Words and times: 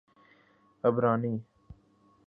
عبرانی 0.83 1.45